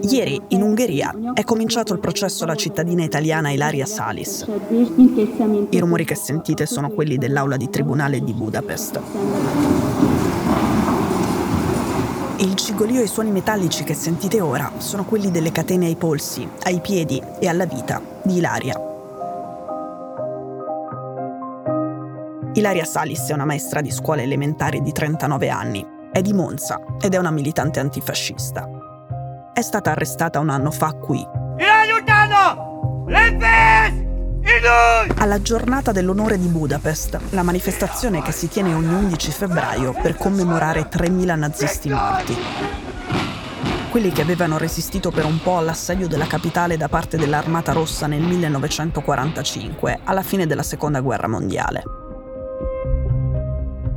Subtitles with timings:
[0.00, 4.46] Ieri in Ungheria è cominciato il processo alla cittadina italiana Ilaria Salis.
[5.70, 9.00] I rumori che sentite sono quelli dell'aula di tribunale di Budapest.
[12.36, 16.46] Il cigolio e i suoni metallici che sentite ora sono quelli delle catene ai polsi,
[16.64, 18.83] ai piedi e alla vita di Ilaria.
[22.56, 27.12] Ilaria Salis è una maestra di scuola elementare di 39 anni, è di Monza ed
[27.12, 28.68] è una militante antifascista.
[29.52, 31.26] È stata arrestata un anno fa qui.
[35.16, 40.88] Alla giornata dell'onore di Budapest, la manifestazione che si tiene ogni 11 febbraio per commemorare
[40.88, 42.36] 3.000 nazisti morti.
[43.90, 48.22] Quelli che avevano resistito per un po' all'assedio della capitale da parte dell'Armata Rossa nel
[48.22, 51.82] 1945, alla fine della Seconda Guerra Mondiale.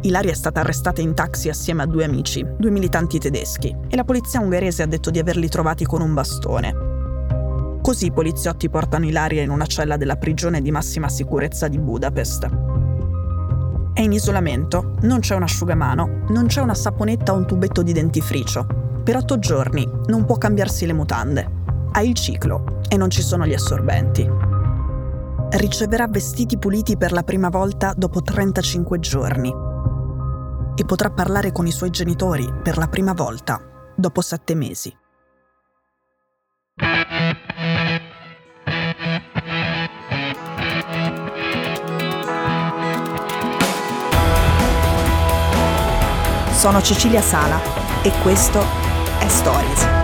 [0.07, 4.05] Ilaria è stata arrestata in taxi assieme a due amici, due militanti tedeschi, e la
[4.05, 7.79] polizia ungherese ha detto di averli trovati con un bastone.
[7.81, 12.49] Così i poliziotti portano Ilaria in una cella della prigione di massima sicurezza di Budapest.
[13.91, 17.91] È in isolamento, non c'è un asciugamano, non c'è una saponetta o un tubetto di
[17.91, 18.65] dentifricio.
[19.03, 21.51] Per otto giorni non può cambiarsi le mutande.
[21.91, 24.25] Ha il ciclo e non ci sono gli assorbenti.
[25.49, 29.66] Riceverà vestiti puliti per la prima volta dopo 35 giorni.
[30.79, 33.59] E potrà parlare con i suoi genitori per la prima volta
[33.95, 34.95] dopo sette mesi.
[46.51, 47.59] Sono Cecilia Sala
[48.03, 48.61] e questo
[49.19, 49.96] è Stories.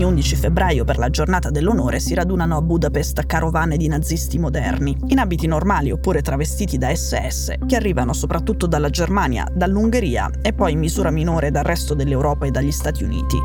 [0.00, 4.96] Ogni 11 febbraio per la giornata dell'onore si radunano a Budapest carovane di nazisti moderni,
[5.08, 10.72] in abiti normali oppure travestiti da SS, che arrivano soprattutto dalla Germania, dall'Ungheria e poi
[10.72, 13.36] in misura minore dal resto dell'Europa e dagli Stati Uniti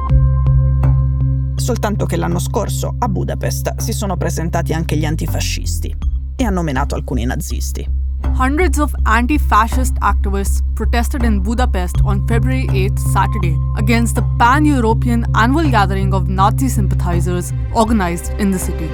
[1.56, 5.96] soltanto che l'anno scorso a Budapest si sono presentati anche gli antifascisti
[6.36, 7.95] e hanno menato alcuni nazisti.
[8.38, 14.66] Hundreds of anti fascist activists protested in Budapest on February 8, Saturday, against the pan
[14.66, 18.90] European annual gathering of Nazi sympathizers organized in the city.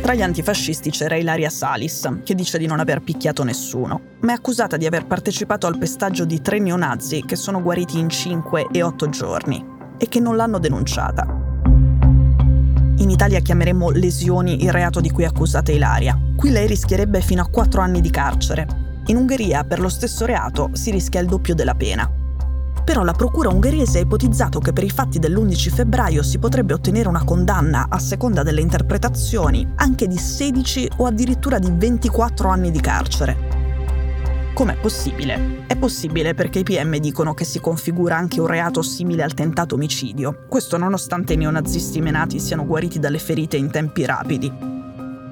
[0.00, 4.36] Tra gli antifascisti c'era Ilaria Salis, che dice di non aver picchiato nessuno, ma è
[4.36, 8.82] accusata di aver partecipato al pestaggio di tre neonazi che sono guariti in 5 e
[8.82, 9.62] 8 giorni
[9.98, 11.39] e che non l'hanno denunciata.
[13.00, 16.18] In Italia chiameremmo lesioni il reato di cui è accusata Ilaria.
[16.36, 18.66] Qui lei rischierebbe fino a 4 anni di carcere.
[19.06, 22.10] In Ungheria per lo stesso reato si rischia il doppio della pena.
[22.84, 27.08] Però la procura ungherese ha ipotizzato che per i fatti dell'11 febbraio si potrebbe ottenere
[27.08, 32.80] una condanna, a seconda delle interpretazioni, anche di 16 o addirittura di 24 anni di
[32.80, 33.49] carcere.
[34.60, 35.64] Com'è possibile?
[35.66, 39.74] È possibile perché i PM dicono che si configura anche un reato simile al tentato
[39.74, 44.52] omicidio, questo nonostante i neonazisti menati siano guariti dalle ferite in tempi rapidi.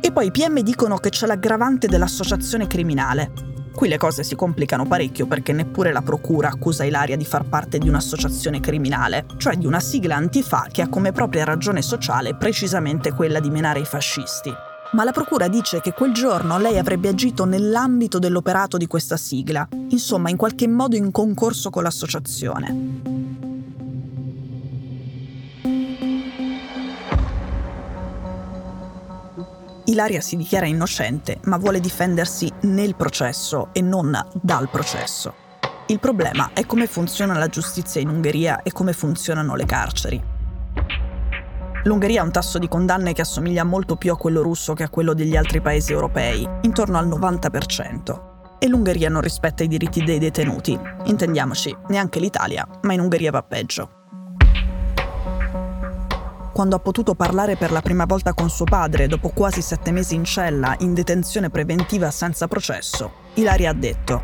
[0.01, 3.31] E poi i PM dicono che c'è l'aggravante dell'associazione criminale.
[3.75, 7.77] Qui le cose si complicano parecchio perché neppure la procura accusa Ilaria di far parte
[7.77, 13.13] di un'associazione criminale, cioè di una sigla antifa che ha come propria ragione sociale precisamente
[13.13, 17.45] quella di menare i fascisti ma la procura dice che quel giorno lei avrebbe agito
[17.45, 23.27] nell'ambito dell'operato di questa sigla, insomma in qualche modo in concorso con l'associazione.
[29.85, 35.47] Ilaria si dichiara innocente, ma vuole difendersi nel processo e non dal processo.
[35.87, 40.37] Il problema è come funziona la giustizia in Ungheria e come funzionano le carceri.
[41.89, 44.91] L'Ungheria ha un tasso di condanne che assomiglia molto più a quello russo che a
[44.91, 48.59] quello degli altri paesi europei, intorno al 90%.
[48.59, 50.79] E l'Ungheria non rispetta i diritti dei detenuti.
[51.05, 53.89] Intendiamoci, neanche l'Italia, ma in Ungheria va peggio.
[56.53, 60.15] Quando ha potuto parlare per la prima volta con suo padre dopo quasi sette mesi
[60.15, 64.23] in cella, in detenzione preventiva senza processo, Ilaria ha detto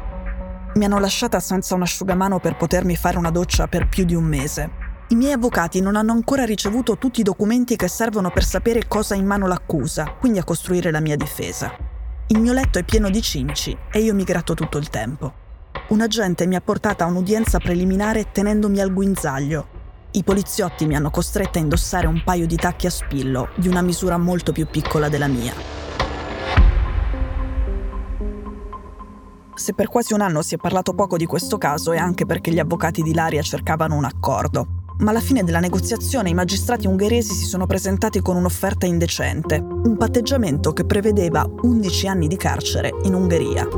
[0.75, 4.25] Mi hanno lasciata senza un asciugamano per potermi fare una doccia per più di un
[4.25, 4.83] mese.
[5.08, 9.14] I miei avvocati non hanno ancora ricevuto tutti i documenti che servono per sapere cosa
[9.14, 11.76] ha in mano l'accusa, quindi a costruire la mia difesa.
[12.28, 15.32] Il mio letto è pieno di cinci e io mi gratto tutto il tempo.
[15.88, 19.66] Un agente mi ha portata a un'udienza preliminare tenendomi al guinzaglio.
[20.12, 23.82] I poliziotti mi hanno costretta a indossare un paio di tacchi a spillo di una
[23.82, 25.52] misura molto più piccola della mia.
[29.54, 32.50] Se per quasi un anno si è parlato poco di questo caso è anche perché
[32.50, 34.74] gli avvocati di Laria cercavano un accordo.
[34.99, 39.96] Ma alla fine della negoziazione i magistrati ungheresi si sono presentati con un'offerta indecente, un
[39.96, 43.69] patteggiamento che prevedeva 11 anni di carcere in Ungheria.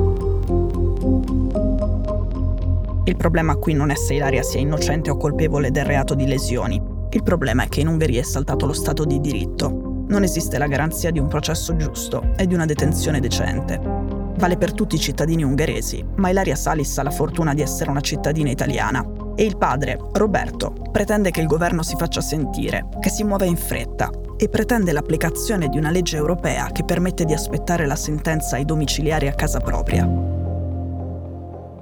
[3.04, 6.80] Il problema qui non è se Ilaria sia innocente o colpevole del reato di lesioni.
[7.10, 10.04] Il problema è che in Ungheria è saltato lo Stato di diritto.
[10.08, 13.80] Non esiste la garanzia di un processo giusto e di una detenzione decente.
[13.80, 18.00] Vale per tutti i cittadini ungheresi, ma Ilaria Salis ha la fortuna di essere una
[18.00, 23.22] cittadina italiana e il padre, Roberto, pretende che il governo si faccia sentire, che si
[23.22, 27.96] muova in fretta e pretende l'applicazione di una legge europea che permette di aspettare la
[27.96, 30.04] sentenza ai domiciliari a casa propria.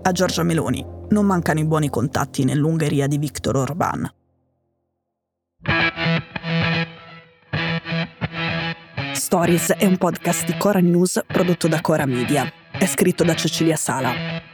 [0.03, 4.13] A Giorgia Meloni non mancano i buoni contatti nell'Ungheria di Viktor Orban.
[9.13, 12.53] Stories è un podcast di Cora News prodotto da Cora Media.
[12.71, 14.54] È scritto da Cecilia Sala.